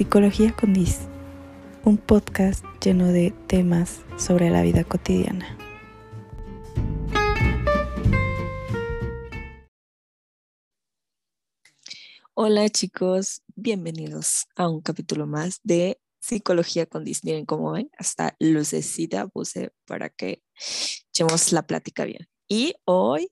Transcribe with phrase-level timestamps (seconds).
[0.00, 1.00] Psicología con Dis,
[1.84, 5.58] un podcast lleno de temas sobre la vida cotidiana.
[12.32, 17.22] Hola chicos, bienvenidos a un capítulo más de Psicología con Dis.
[17.22, 20.42] Miren cómo ven, hasta lucecita puse para que
[21.10, 22.26] echemos la plática bien.
[22.48, 23.30] Y hoy,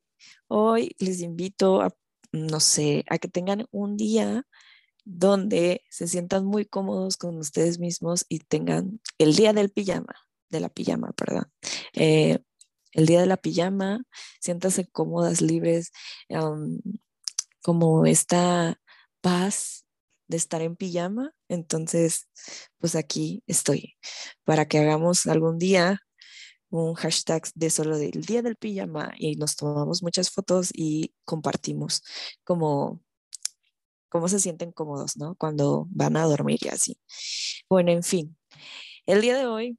[0.48, 1.96] hoy les invito a,
[2.30, 4.46] no sé, a que tengan un día
[5.11, 10.14] donde se sientan muy cómodos con ustedes mismos y tengan el día del pijama,
[10.50, 11.50] de la pijama, perdón.
[11.95, 12.41] Eh,
[12.92, 14.02] el día de la pijama,
[14.41, 15.92] siéntanse cómodas, libres,
[17.62, 18.78] como esta
[19.23, 19.86] paz
[20.27, 21.33] de estar en pijama.
[21.48, 22.28] Entonces,
[22.78, 23.97] pues aquí estoy
[24.45, 26.02] para que hagamos algún día
[26.70, 32.02] un hashtag de solo del día del pijama y nos tomamos muchas fotos y compartimos
[32.45, 33.00] como
[34.09, 35.35] cómo se sienten cómodos, ¿no?
[35.37, 36.98] Cuando van a dormir y así.
[37.69, 38.37] Bueno, en fin,
[39.06, 39.78] el día de hoy,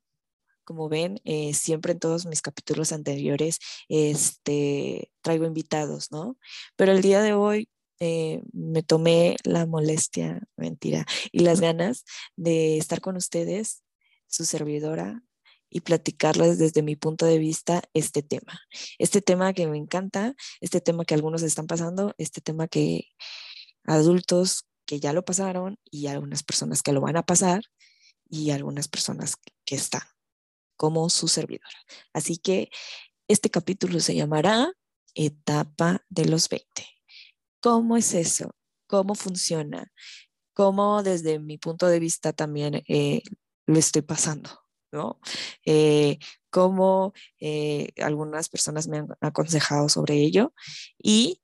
[0.64, 6.38] como ven, eh, siempre en todos mis capítulos anteriores, este, traigo invitados, ¿no?
[6.76, 12.06] Pero el día de hoy eh, me tomé la molestia, mentira, y las ganas
[12.36, 13.84] de estar con ustedes,
[14.28, 15.24] su servidora,
[15.70, 18.62] y platicarles desde mi punto de vista este tema.
[18.98, 23.08] Este tema que me encanta, este tema que algunos están pasando, este tema que
[23.86, 27.64] adultos que ya lo pasaron y algunas personas que lo van a pasar
[28.30, 30.04] y algunas personas que están
[30.78, 31.78] como su servidora.
[32.14, 32.70] Así que
[33.28, 34.72] este capítulo se llamará
[35.14, 36.68] Etapa de los 20.
[37.62, 38.56] ¿Cómo es eso?
[38.88, 39.92] ¿Cómo funciona?
[40.54, 43.22] ¿Cómo desde mi punto de vista también eh,
[43.68, 44.50] lo estoy pasando?
[44.92, 45.20] ¿no?
[45.66, 46.18] Eh,
[46.50, 50.54] cómo eh, algunas personas me han aconsejado sobre ello
[50.98, 51.42] y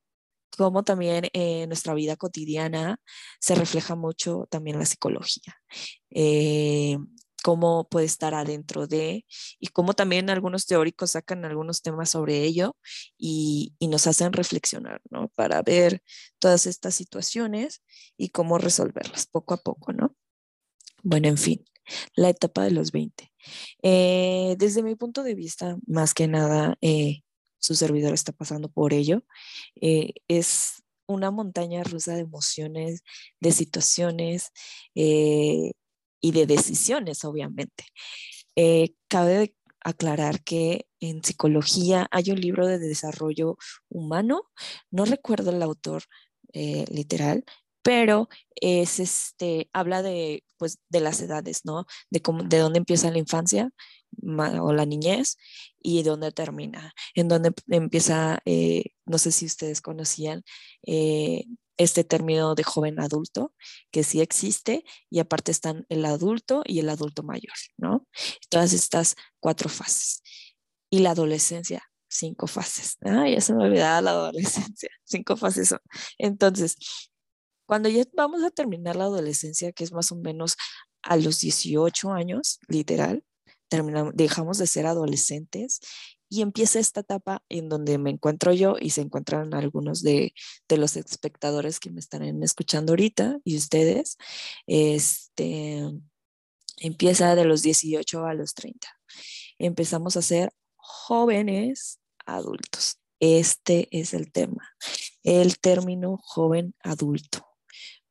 [0.55, 2.99] cómo también en nuestra vida cotidiana
[3.39, 5.55] se refleja mucho también la psicología.
[6.09, 6.97] Eh,
[7.43, 9.25] cómo puede estar adentro de
[9.59, 12.75] y cómo también algunos teóricos sacan algunos temas sobre ello
[13.19, 15.29] y, y, nos hacen reflexionar, ¿no?
[15.35, 16.01] Para ver
[16.39, 17.83] todas estas situaciones
[18.17, 20.15] y cómo resolverlas poco a poco, ¿no?
[21.03, 21.63] Bueno, en fin,
[22.15, 23.31] la etapa de los 20.
[23.83, 27.21] Eh, desde mi punto de vista, más que nada, eh,
[27.65, 29.23] su servidor está pasando por ello.
[29.81, 33.03] Eh, es una montaña rusa de emociones,
[33.39, 34.51] de situaciones
[34.93, 35.71] eh,
[36.21, 37.85] y de decisiones, obviamente.
[38.55, 43.57] Eh, cabe aclarar que en psicología hay un libro de desarrollo
[43.89, 44.43] humano,
[44.91, 46.03] no recuerdo el autor
[46.53, 47.43] literal,
[47.85, 51.85] pero es este, habla de, pues, de las edades, ¿no?
[52.09, 53.69] De, cómo, de dónde empieza la infancia
[54.59, 55.37] o la niñez
[55.79, 60.43] y dónde termina, en donde empieza, eh, no sé si ustedes conocían
[60.81, 61.43] eh,
[61.77, 63.53] este término de joven adulto,
[63.91, 68.07] que sí existe, y aparte están el adulto y el adulto mayor, ¿no?
[68.49, 70.23] Todas estas cuatro fases.
[70.89, 72.97] Y la adolescencia, cinco fases.
[73.05, 75.81] Ah, ya se me olvidaba la adolescencia, cinco fases son.
[76.17, 76.77] Entonces,
[77.65, 80.55] cuando ya vamos a terminar la adolescencia, que es más o menos
[81.03, 83.23] a los 18 años, literal,
[84.13, 85.79] dejamos de ser adolescentes
[86.29, 90.33] y empieza esta etapa en donde me encuentro yo y se encuentran algunos de,
[90.67, 94.17] de los espectadores que me están escuchando ahorita y ustedes.
[94.65, 95.83] Este,
[96.77, 98.87] empieza de los 18 a los 30.
[99.59, 102.99] Empezamos a ser jóvenes adultos.
[103.19, 104.75] Este es el tema,
[105.23, 107.44] el término joven adulto.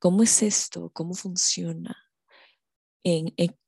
[0.04, 0.91] ¿Cómo es esto?
[0.92, 1.97] ¿Cómo funciona?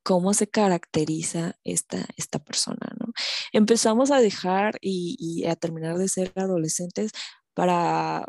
[0.03, 3.13] cómo se caracteriza esta, esta persona, ¿no?
[3.53, 7.13] Empezamos a dejar y, a terminar de ser adolescentes
[7.55, 8.27] para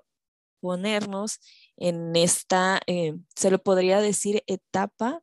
[0.61, 1.39] ponernos
[1.75, 5.21] en esta, eh, se lo podría decir, etapa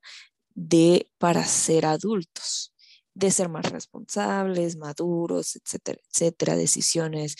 [0.54, 2.74] de para ser adultos,
[3.14, 7.36] de ser más responsables, maduros, etcétera, etcétera, decisiones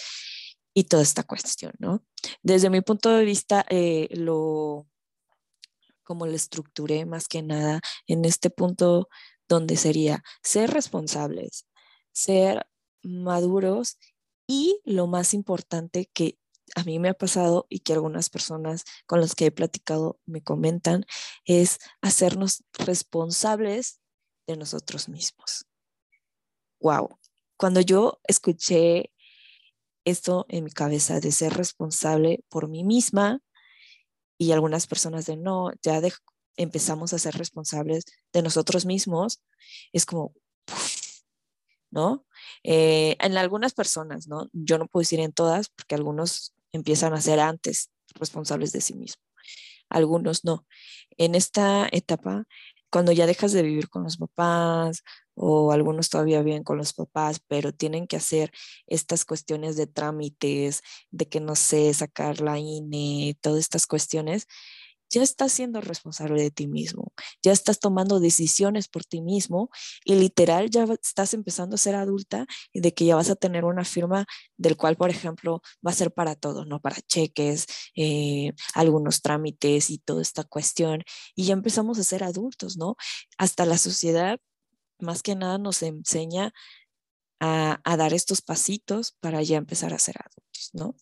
[0.75, 2.03] y toda esta cuestión, ¿no?
[2.43, 4.87] Desde mi punto de vista, eh, lo,
[6.05, 9.09] como lo estructuré más que nada en este punto
[9.49, 11.67] donde sería ser responsables,
[12.13, 12.67] ser
[13.03, 13.99] maduros
[14.47, 16.39] y lo más importante que
[16.77, 20.43] a mí me ha pasado y que algunas personas con las que he platicado me
[20.43, 21.05] comentan
[21.45, 24.01] es hacernos responsables
[24.47, 25.67] de nosotros mismos.
[26.81, 27.19] Wow.
[27.57, 29.13] Cuando yo escuché
[30.05, 33.41] esto en mi cabeza de ser responsable por mí misma,
[34.39, 36.01] y algunas personas de no, ya
[36.57, 39.43] empezamos a ser responsables de nosotros mismos,
[39.93, 40.35] es como,
[41.91, 42.27] ¿no?
[42.63, 44.49] Eh, en algunas personas, ¿no?
[44.53, 48.95] Yo no puedo decir en todas, porque algunos empiezan a ser antes responsables de sí
[48.95, 49.25] mismos.
[49.91, 50.67] algunos no.
[51.19, 52.47] En esta etapa,
[52.91, 55.03] cuando ya dejas de vivir con los papás
[55.35, 58.53] o algunos todavía viven con los papás, pero tienen que hacer
[58.87, 64.47] estas cuestiones de trámites, de que no sé, sacar la INE, todas estas cuestiones,
[65.11, 69.71] ya estás siendo responsable de ti mismo, ya estás tomando decisiones por ti mismo
[70.05, 73.65] y literal ya estás empezando a ser adulta y de que ya vas a tener
[73.65, 74.27] una firma
[74.57, 76.81] del cual, por ejemplo, va a ser para todo, ¿no?
[76.81, 77.67] Para cheques,
[77.97, 81.03] eh, algunos trámites y toda esta cuestión.
[81.37, 82.97] Y ya empezamos a ser adultos, ¿no?
[83.39, 84.41] Hasta la sociedad,
[84.99, 86.53] más que nada, nos enseña
[87.41, 90.97] a, dar estos pasitos para ya empezar a ser adultos, ¿no?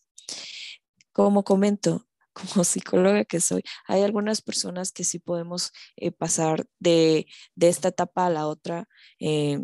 [1.13, 7.27] Como comento, como psicóloga que soy, hay algunas personas que sí podemos eh, pasar de,
[7.61, 8.89] esta etapa a la otra,
[9.21, 9.61] eh,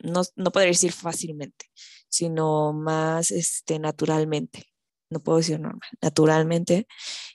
[0.00, 1.66] no, no podría decir fácilmente,
[2.08, 4.66] sino más este, naturalmente.
[5.10, 6.86] No puedo decir normal, naturalmente.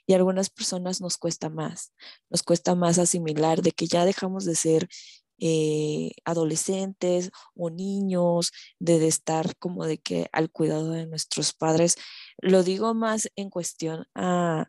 [0.04, 1.92] Y algunas personas nos cuesta más,
[2.28, 4.88] nos cuesta más asimilar de que ya dejamos de ser
[5.38, 11.96] eh, adolescentes o niños, de, estar como de que al cuidado de nuestros padres.
[12.38, 14.68] Lo digo más en cuestión a,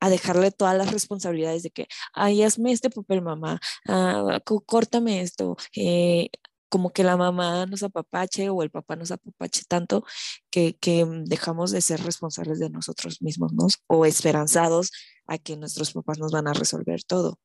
[0.00, 5.56] a dejarle todas las responsabilidades de que, ay, hazme este papel, mamá, ah, córtame esto,
[5.74, 6.30] eh,
[6.68, 10.04] como que la mamá nos apapache o el papá nos apapache tanto
[10.50, 13.52] que, que dejamos de ser responsables de nosotros mismos.
[13.86, 14.90] O esperanzados
[15.26, 17.38] a que nuestros papás nos van a resolver todo.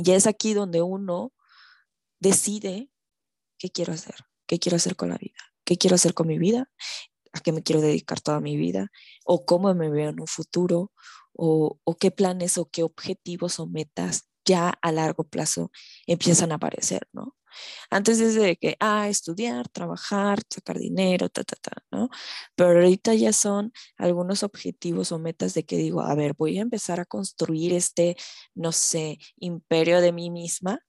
[0.00, 1.32] Y es aquí donde uno
[2.20, 2.88] decide
[3.58, 4.14] qué quiero hacer,
[4.46, 6.70] qué quiero hacer con la vida, qué quiero hacer con mi vida,
[7.32, 8.92] a qué me quiero dedicar toda mi vida,
[9.24, 10.92] o cómo me veo en un futuro,
[11.32, 15.70] o, qué planes o qué objetivos o metas ya a largo plazo
[16.06, 17.36] empiezan a aparecer, ¿no?
[17.90, 22.08] Antes desde que, ah, estudiar, trabajar, sacar dinero, ta, ta, ta, ¿no?
[22.54, 26.62] Pero ahorita ya son algunos objetivos o metas de que digo, a ver, voy a
[26.62, 28.16] empezar a construir este,
[28.54, 30.80] no sé, imperio de mí misma,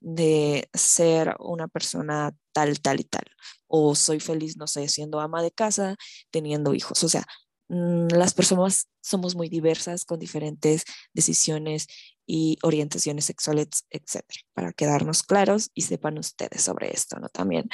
[0.00, 3.24] de ser una persona tal, tal y tal.
[3.66, 5.96] O soy feliz, no sé, siendo ama de casa,
[6.30, 7.02] teniendo hijos.
[7.04, 7.24] O sea,
[7.68, 11.86] mm, las personas somos muy diversas con diferentes decisiones
[12.26, 17.28] y orientaciones sexuales, etcétera, para quedarnos claros y sepan ustedes sobre esto, ¿no?
[17.28, 17.68] También,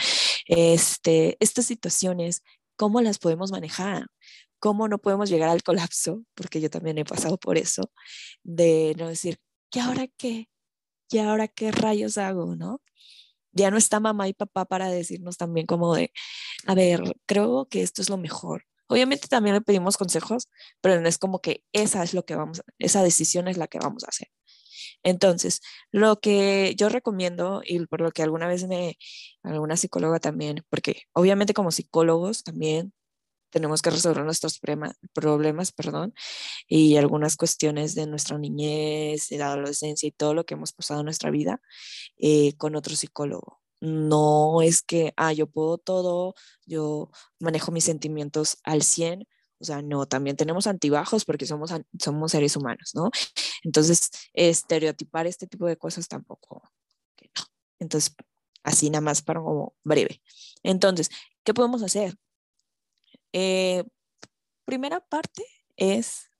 [0.47, 2.43] este, estas situaciones,
[2.77, 4.07] ¿cómo las podemos manejar?
[4.59, 6.23] ¿Cómo no podemos llegar al colapso?
[6.35, 7.91] Porque yo también he pasado por eso,
[8.43, 9.39] de no decir,
[9.73, 10.49] ¿y ahora qué?
[11.11, 12.83] ¿Y ahora qué rayos hago, no?
[13.53, 16.13] Ya no está mamá y papá para decirnos también como de,
[16.67, 18.65] a ver, creo que esto es lo mejor.
[18.91, 20.49] Obviamente también le pedimos consejos,
[20.81, 23.79] pero no es como que esa es lo que vamos, esa decisión es la que
[23.79, 24.29] vamos a hacer.
[25.03, 25.61] Entonces,
[25.93, 28.99] lo que yo recomiendo y por lo que alguna vez me,
[29.43, 32.93] alguna psicóloga también, porque obviamente como psicólogos también
[33.51, 34.61] tenemos que resolver nuestros
[35.13, 36.15] problemas, perdón,
[36.69, 41.01] y algunas cuestiones de nuestra niñez, de la adolescencia y todo lo que hemos pasado
[41.01, 41.61] en nuestra vida
[42.19, 43.61] eh, con otro psicólogo.
[43.81, 46.35] No es que, ah, yo puedo todo,
[46.67, 47.11] yo
[47.41, 49.27] manejo mis sentimientos al 100,
[49.61, 53.11] o sea, no, también tenemos antibajos porque somos, somos seres humanos, ¿no?
[53.63, 56.63] Entonces, estereotipar este tipo de cosas tampoco,
[57.23, 57.45] no.
[57.79, 58.15] Entonces,
[58.63, 60.23] así nada más para como breve.
[60.63, 61.11] Entonces,
[61.45, 62.17] ¿qué podemos hacer?
[63.33, 63.85] Eh,
[64.65, 65.45] primera parte
[65.77, 66.31] es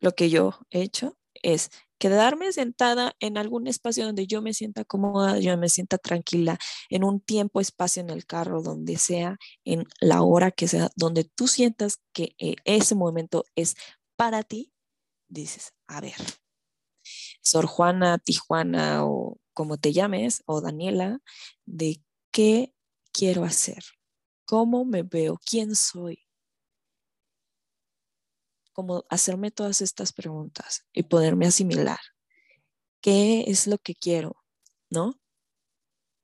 [0.00, 1.70] lo que yo he hecho, es
[2.02, 6.58] quedarme sentada en algún espacio donde yo me sienta cómoda, yo me sienta tranquila,
[6.90, 11.22] en un tiempo, espacio en el carro, donde sea, en la hora que sea, donde
[11.22, 13.76] tú sientas que eh, ese momento es
[14.16, 14.72] para ti,
[15.28, 16.16] dices, a ver,
[17.40, 21.20] Sor Juana, Tijuana o como te llames, o Daniela,
[21.66, 22.74] de qué
[23.12, 23.84] quiero hacer,
[24.44, 26.18] cómo me veo, quién soy,
[28.72, 31.98] como hacerme todas estas preguntas y poderme asimilar.
[33.00, 34.36] ¿Qué es lo que quiero?
[34.90, 35.20] ¿No?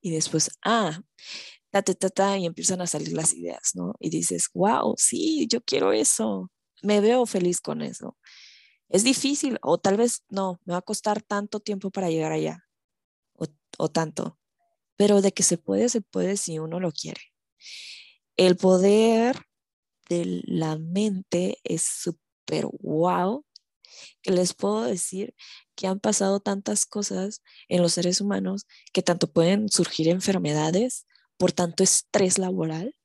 [0.00, 1.00] Y después, ah,
[1.70, 3.94] ta, ta, y empiezan a salir las ideas, ¿no?
[4.00, 6.50] Y dices, wow, sí, yo quiero eso,
[6.82, 8.16] me veo feliz con eso.
[8.88, 12.64] Es difícil, o tal vez no, me va a costar tanto tiempo para llegar allá,
[13.34, 13.46] o,
[13.78, 14.38] o tanto,
[14.96, 17.20] pero de que se puede, se puede si uno lo quiere.
[18.36, 19.36] El poder
[20.08, 23.44] de la mente es súper pero wow,
[24.22, 25.34] que les puedo decir
[25.74, 31.52] que han pasado tantas cosas en los seres humanos que tanto pueden surgir enfermedades por
[31.52, 32.96] tanto estrés laboral,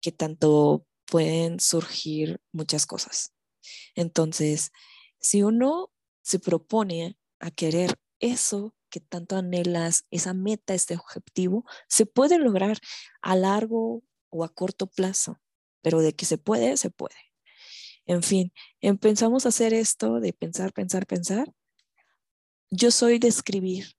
[0.00, 3.34] que tanto pueden surgir muchas cosas.
[3.94, 4.72] Entonces,
[5.20, 12.06] si uno se propone a querer eso que tanto anhelas, esa meta, este objetivo, se
[12.06, 12.78] puede lograr
[13.20, 15.38] a largo o a corto plazo,
[15.82, 17.29] pero de que se puede, se puede.
[18.06, 21.52] En fin, empezamos a hacer esto de pensar, pensar, pensar.
[22.70, 23.92] Yo soy de escribir,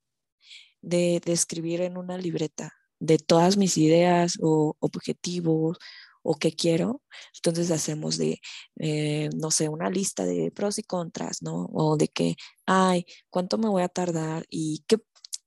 [0.81, 5.77] de, de escribir en una libreta de todas mis ideas o objetivos
[6.23, 7.01] o qué quiero.
[7.35, 8.39] Entonces hacemos de,
[8.79, 11.65] eh, no sé, una lista de pros y contras, ¿no?
[11.73, 14.45] O de que, ay, ¿cuánto me voy a tardar?
[14.49, 14.97] Y qué,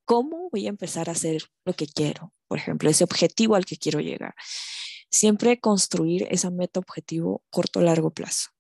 [0.05, 3.77] cómo voy a empezar a hacer lo que quiero, por ejemplo, ese objetivo al que
[3.77, 4.35] quiero llegar.
[5.15, 8.51] Siempre construir esa meta objetivo corto largo plazo.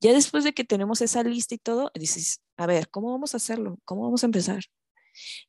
[0.00, 3.36] Ya después de que tenemos esa lista y todo, dices, a ver, ¿cómo vamos a
[3.36, 3.78] hacerlo?
[3.84, 4.64] ¿Cómo vamos a empezar?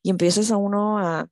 [0.02, 1.30] Y empiezas a uno a, a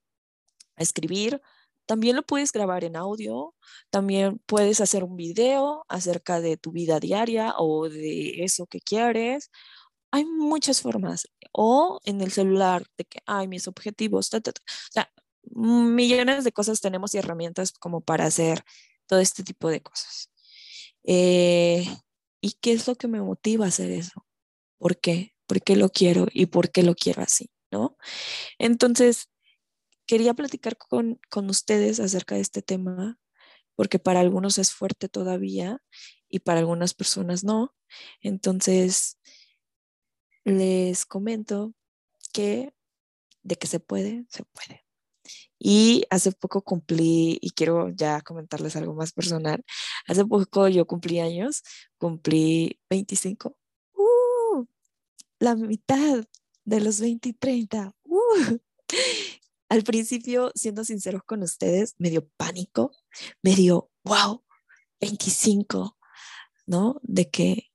[0.78, 1.42] escribir
[1.86, 3.54] también lo puedes grabar en audio,
[3.90, 9.52] también puedes hacer un video acerca de tu vida diaria o de eso que quieres.
[10.12, 11.28] Hay muchas formas.
[11.52, 14.42] O en el celular, de que, hay mis objetivos, o
[14.90, 15.12] sea,
[15.54, 18.64] millones de cosas tenemos y herramientas como para hacer
[19.12, 20.32] todo este tipo de cosas.
[21.04, 21.86] Eh,
[22.40, 24.26] ¿Y qué es lo que me motiva a hacer eso?
[24.78, 25.36] ¿Por qué?
[25.48, 27.52] ¿Por qué lo quiero y por qué lo quiero así?
[27.72, 27.98] ¿No?
[28.58, 29.30] Entonces,
[30.08, 33.20] quería platicar con, con ustedes acerca de este tema,
[33.76, 35.82] porque para algunos es fuerte todavía
[36.30, 37.76] y para algunas personas no.
[38.22, 39.20] Entonces,
[40.46, 41.74] les comento
[42.32, 42.74] que
[43.44, 44.81] de que se puede, se puede.
[45.60, 49.64] Y hace poco cumplí, y quiero ya comentarles algo más personal,
[50.08, 51.64] hace poco yo cumplí años,
[51.98, 53.56] cumplí 25,
[53.94, 54.66] ¡Uh!
[55.40, 56.26] la mitad
[56.66, 57.96] de los 20 y 30.
[58.04, 58.58] ¡Uh!
[59.70, 62.92] al principio, siendo sinceros con ustedes, me dio pánico,
[63.42, 64.44] me dio, wow,
[65.00, 65.98] 25,
[66.66, 67.00] ¿no?
[67.04, 67.72] De que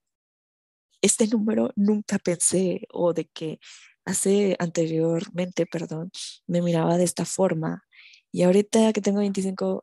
[1.02, 3.60] este número nunca pensé o de que
[4.06, 6.10] hace anteriormente, perdón,
[6.46, 7.84] me miraba de esta forma
[8.32, 9.82] y ahorita que tengo 25,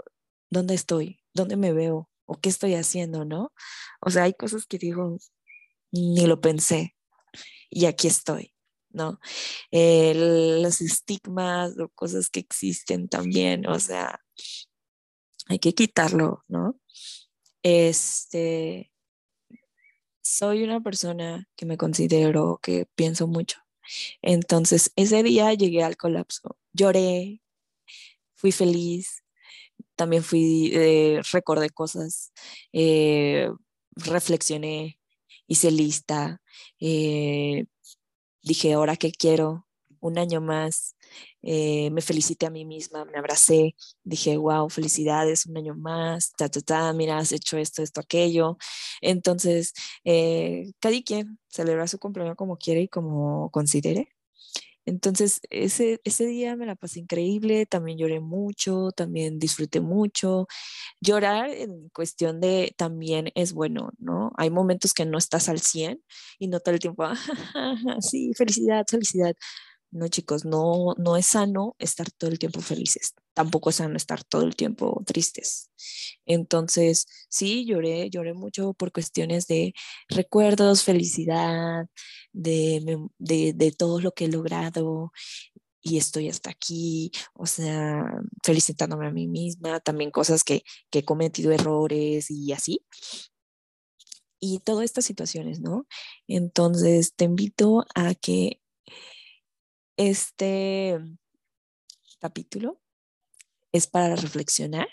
[0.50, 1.20] ¿dónde estoy?
[1.34, 2.10] ¿Dónde me veo?
[2.26, 3.52] ¿O qué estoy haciendo, no?
[4.02, 5.18] O sea, hay cosas que digo,
[5.92, 6.96] ni lo pensé
[7.70, 8.54] y aquí estoy.
[8.94, 9.20] ¿no?
[9.72, 14.20] los estigmas o cosas que existen también, o sea,
[15.48, 16.80] hay que quitarlo, ¿no?
[17.64, 18.92] Este,
[20.22, 23.63] soy una persona que me considero que pienso mucho.
[24.22, 27.42] Entonces, ese día llegué al colapso, lloré,
[28.36, 29.24] fui feliz,
[29.96, 32.34] también fui, eh, recordé cosas,
[32.74, 33.50] eh,
[33.96, 35.00] reflexioné,
[35.48, 36.42] hice lista,
[36.80, 37.66] eh,
[38.44, 39.68] dije, ahora que quiero,
[40.04, 40.96] un año más,
[41.42, 46.50] eh, me felicité a mí misma, me abracé, dije, wow, felicidades, un año más, ta,
[46.50, 48.58] ta, ta, mira, has hecho esto, esto, aquello.
[49.02, 54.10] Entonces, eh, cada quien celebra su cumpleaños como quiere y como considere.
[54.86, 60.48] Entonces, ese, ese día me la pasé increíble, también lloré mucho, también disfruté mucho.
[61.02, 64.32] Llorar en cuestión de también es bueno, ¿no?
[64.38, 66.04] Hay momentos que no estás al 100
[66.40, 67.06] y no todo el tiempo,
[68.02, 69.36] sí, felicidad, felicidad.
[69.94, 73.14] No, chicos, no, no es sano estar todo el tiempo felices.
[73.36, 75.70] Tampoco es sano estar todo el tiempo tristes.
[76.26, 79.74] Entonces, sí, lloré, lloré mucho por cuestiones de
[80.10, 81.86] recuerdos, felicidad,
[82.32, 85.12] de, de, de todo lo que he logrado
[85.82, 88.06] y estoy hasta aquí, o sea,
[88.44, 92.86] felicitándome a mí misma, también cosas que, que he cometido errores y así.
[94.40, 95.88] Y todas estas situaciones, ¿no?
[96.28, 98.60] Entonces, te invito a que
[99.98, 101.00] este
[102.20, 102.82] capítulo
[103.72, 104.88] es para reflexionar,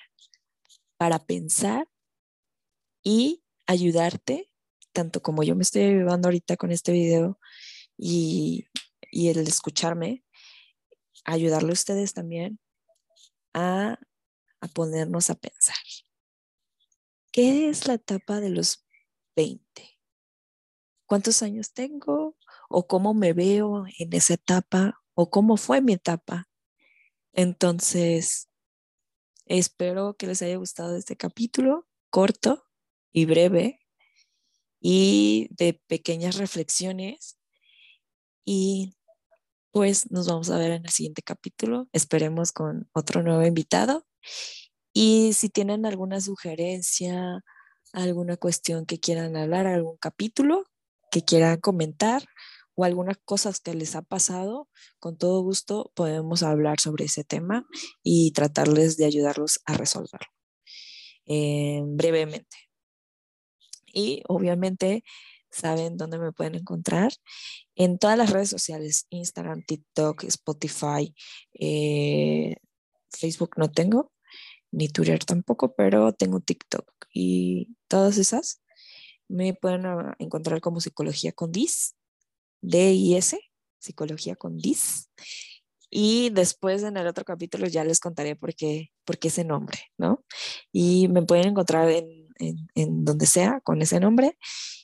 [0.96, 1.88] para pensar
[3.02, 4.50] y ayudarte,
[4.92, 7.38] tanto como yo me estoy ayudando ahorita con este video
[7.96, 8.66] y,
[9.12, 10.24] el escucharme,
[11.24, 12.58] ayudarle a ustedes también
[13.54, 13.98] a,
[14.60, 15.76] a ponernos a pensar.
[17.32, 18.84] ¿Qué es la etapa de los
[19.36, 20.00] 20?
[21.06, 22.36] ¿Cuántos años tengo?
[22.72, 25.02] ¿O cómo me veo en esa etapa?
[25.14, 26.48] ¿O cómo fue mi etapa?
[27.32, 28.48] Entonces,
[29.46, 32.64] espero que les haya gustado este capítulo corto
[33.12, 33.80] y breve
[34.80, 37.38] y de pequeñas reflexiones.
[38.44, 38.94] Y
[39.72, 41.88] pues nos vamos a ver en el siguiente capítulo.
[41.92, 44.06] Esperemos con otro nuevo invitado.
[44.92, 47.42] Y si tienen alguna sugerencia,
[47.92, 50.66] alguna cuestión que quieran hablar, algún capítulo
[51.10, 52.22] que quieran comentar
[52.74, 57.66] o algunas cosas que les ha pasado, con todo gusto podemos hablar sobre ese tema
[58.02, 60.28] y tratarles de ayudarlos a resolverlo
[61.26, 62.56] eh, brevemente.
[63.92, 65.04] Y obviamente
[65.50, 67.12] saben dónde me pueden encontrar
[67.74, 71.14] en todas las redes sociales, Instagram, TikTok, Spotify,
[71.54, 72.56] eh,
[73.10, 74.12] Facebook no tengo,
[74.70, 78.62] ni Twitter tampoco, pero tengo TikTok y todas esas.
[79.28, 81.96] Me pueden ah, encontrar como psicología con DIS,
[82.60, 83.38] D-I-S,
[83.78, 85.10] psicología con DIS.
[85.90, 89.78] Y después en el otro capítulo ya les contaré por qué, por qué ese nombre,
[89.98, 90.24] ¿no?
[90.72, 94.36] Y me pueden encontrar en, en, en donde sea con ese nombre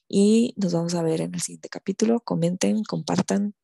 [0.08, 2.20] y nos vamos a ver en el siguiente capítulo.
[2.20, 3.54] Comenten, compartan,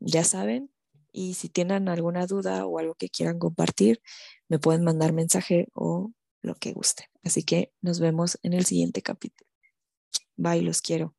[0.00, 0.70] ya saben.
[1.12, 4.00] Y si tienen alguna duda o algo que quieran compartir,
[4.48, 6.12] me pueden mandar mensaje o
[6.42, 7.06] lo que gusten.
[7.24, 9.48] Así que nos vemos en el siguiente capítulo.
[10.36, 11.17] Bye, los quiero.